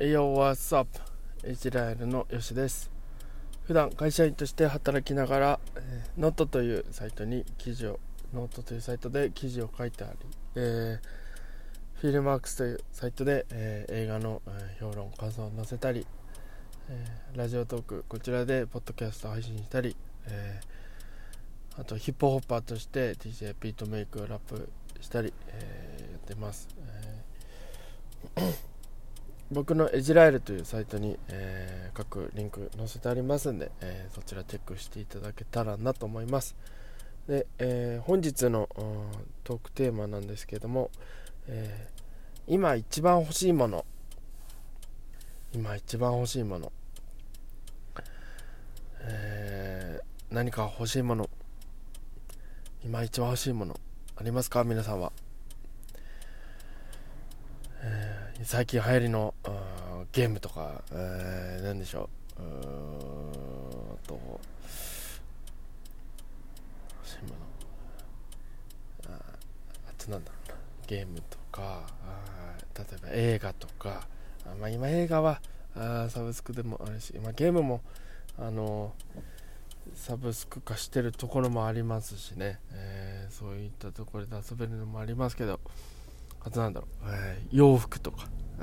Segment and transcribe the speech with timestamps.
[0.00, 0.98] Yo, what's up?
[1.46, 2.90] ezilaeru のよしです
[3.64, 8.00] 普段会社員として働きながら、えー、ノートというサイトに記事を
[8.32, 10.16] ノートというサイトで記事を書いてあり、
[10.54, 16.06] えー、 Filmarks というサイトで、えー、映画の、え、評論感想を載せたり、
[16.88, 19.94] えー、 Radiotalk こちらでポッドキャスト配信したり、
[20.28, 24.66] えー、あとヒップホッパーとして DJ ビートメイクをラップ
[25.02, 26.68] したり、えー、やってます、
[28.36, 28.69] えー
[29.50, 36.54] 僕のエジラエルというサイトに、えー、各リンク載せてありますんで、えー、そちらチェックしていただけたらなと思います。
[37.26, 38.68] で、えー、本日の
[39.42, 40.90] トークテーマなんですけども、
[41.48, 41.88] え
[42.46, 43.84] 今一番欲しいもの。
[45.52, 46.72] 今一番欲しいもの、
[49.02, 51.28] え何か欲しいもの。
[52.84, 53.78] 今一番欲しいもの。
[54.16, 54.62] ありますか？
[54.62, 55.12] 皆さんは。
[58.42, 59.34] 最近流行りの
[60.12, 62.42] ゲームとか、えー、何でしょう。
[62.42, 62.46] う
[64.06, 64.40] と欲
[67.06, 69.20] しいものあ
[69.90, 70.54] あとなんだろうな。
[70.86, 74.06] ゲームとかあ例えば映画とか。
[74.46, 75.42] あ、まあ、今映画は
[75.76, 77.82] あサブスクでもあるし、まあ、ゲームも
[78.38, 78.94] あの
[79.94, 85.60] サブスク化してるところもありますしね、えー、そういったところで遊べるのもありますけど。
[86.42, 88.62] あとなんだろう、えー、洋服とか、え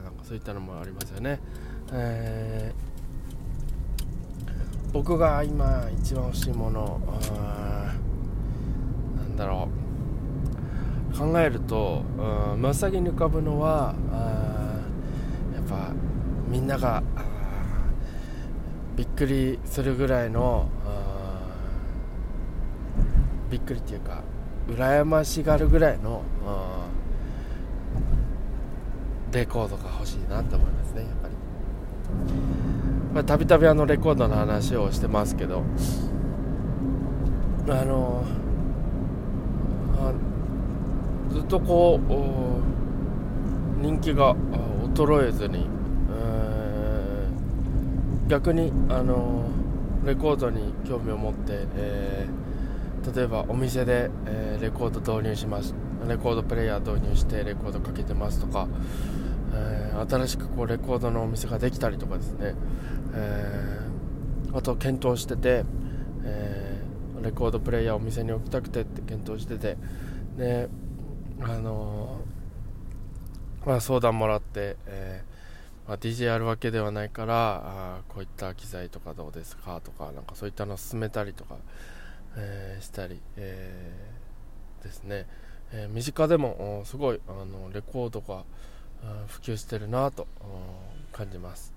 [0.00, 1.40] ー、なんかそういったのもありますよね、
[1.92, 7.00] えー、僕が今一番欲しいもの
[9.16, 9.82] なんだろう。
[11.16, 12.02] 考えると
[12.56, 13.94] 真っ先に浮かぶのは
[15.54, 15.92] やっぱ
[16.48, 17.02] みんなが
[18.96, 20.70] びっくりするぐらいの
[23.50, 24.22] びっくりっていうか
[24.68, 26.22] 羨ましがるぐらいの
[29.32, 31.28] レコードが欲しいなと思いますねやっぱ
[33.20, 33.26] り。
[33.26, 35.62] たびたびあのレコードの話をしてますけど。
[37.68, 38.24] あの
[39.96, 40.12] あ
[41.32, 44.34] ずっとこう人気が
[44.94, 45.66] 衰えずに、
[46.10, 49.44] えー、逆にあの
[50.04, 55.74] レコードに興味を持って、えー、例えばお店で、えー、レコード導入します
[56.08, 58.66] レコードプレーヤー導入してレコードかけてますとか
[59.52, 62.54] えー、新しくこうレコードのお店ができたりとかですね、
[63.14, 65.64] えー、あと検討してて、
[66.24, 69.76] えー、レコードプレーヤーをお店に置きたくてって検討してて。
[70.36, 70.68] で
[71.40, 72.20] あの
[73.66, 75.22] まあ、相談もらって、え
[75.86, 81.56] まあ、DJ やるわけではないからあこういった機材とかどうですかとかなんかそういったのを進めたりとか、
[82.36, 84.10] えしたり、え
[84.82, 85.26] ですね、
[85.72, 88.42] え身近でもすごいあのレコードが
[89.26, 90.26] 普及してるなと
[91.12, 91.72] 感じます、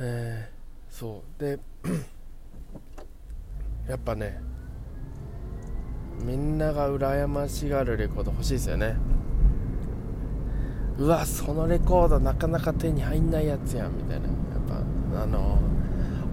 [0.00, 1.40] えー、そう。
[1.40, 1.58] で
[3.88, 4.40] やっぱね
[6.24, 8.96] みんなが羨ましがるレコード欲しいですよね。
[10.98, 14.26] うわそのレコードなかなか手に入んないやつやんみたいな。
[14.26, 14.34] やっ
[15.14, 15.58] ぱあの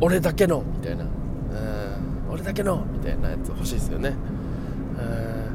[0.01, 1.03] 俺だけのみたいな。
[1.03, 1.09] うん
[2.29, 4.09] 俺だけのみたいなやつ欲しいですよね。
[4.09, 4.13] う
[5.01, 5.46] ん。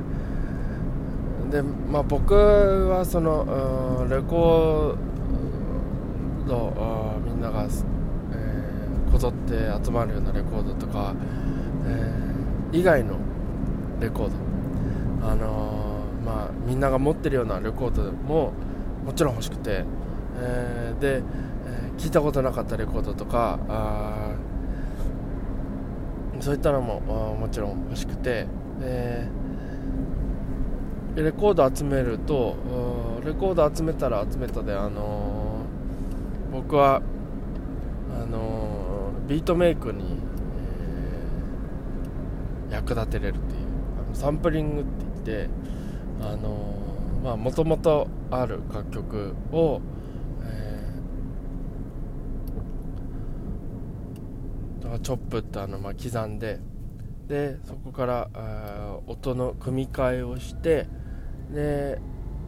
[1.52, 11.14] で、まあ、僕はそのレコードみんなが、えー、こぞって集まるようなレコードとか、
[11.86, 13.18] えー、以外の
[14.00, 18.54] レコード、あのー、まあ、みんなが持ってるようなレコードも
[19.04, 19.84] もちろん欲しくて、
[20.38, 21.22] えー、で、え
[21.98, 24.30] 聞いたことなかったレコードとかあ
[26.40, 28.46] そういったのももちろん欲しくて、
[28.80, 29.41] えー
[31.14, 32.56] レコード集めると
[33.24, 37.02] レコード集めたら集めたであのー、僕は
[38.16, 40.16] あのー、ビートメイクに、
[42.68, 43.60] えー、役立てれるっていう
[44.06, 44.90] あのサンプリングって
[45.26, 45.50] 言って
[46.22, 46.74] あの
[47.22, 49.82] まあもともとある楽曲を、
[50.44, 56.58] えー、チョップってあの、まあ、刻んで
[57.28, 58.28] でそこから
[59.06, 60.88] 音の組み替えをして
[61.52, 61.98] で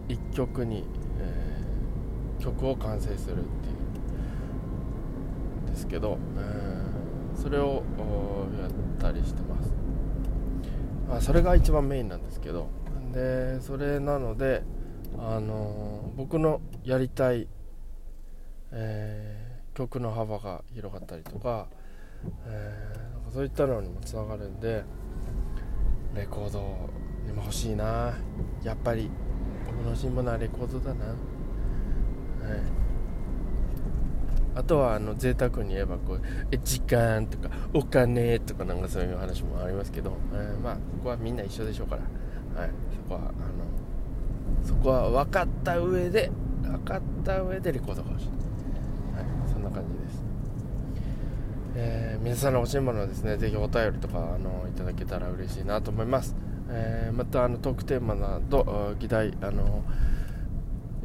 [0.09, 0.85] 1曲に、
[1.21, 3.85] えー、曲を完成するっていう。
[5.65, 7.83] んですけど、えー、それを
[8.61, 9.73] やったりしてます、
[11.09, 12.69] まあ、それが一番メインなんですけど。
[13.13, 14.65] でそれなので、
[15.17, 17.47] あのー、僕のやりたい、
[18.73, 21.69] えー、曲の幅が広がったりとか、
[22.45, 24.83] えー、そういったのにもつながるんで
[26.17, 26.91] レコードを
[27.27, 28.15] でも欲しいな。
[28.63, 29.11] やっぱり
[29.67, 31.17] 僕の欲しいものはレコードだな、はい、
[34.55, 43.33] あとはあの贅沢に言えばこうえ時間とかお金とかなんかそういう話もありますけど、えー、まあそこはみんな一緒でしょうから、はい、そこはあの
[44.67, 46.31] そこは分かった上で
[46.63, 48.25] 分かった上でレコードが欲し。
[48.25, 50.23] い、はい、そんな感じです、
[51.77, 56.35] えー、皆さんの欲しいものはですねぜひお便りとかあのいただけたら嬉しいなと思います、
[56.69, 59.85] えー、またあのトークテーマなど議題あの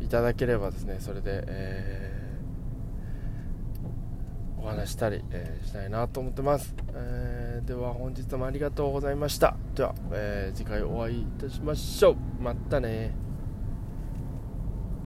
[0.02, 9.56] いただければですねそれで、えー、お話したり、えー、したいなと思ってます、えー、では本日もありがとうございました。
[9.76, 12.16] では、え次回お会いいたしましょう。
[12.42, 13.29] またね。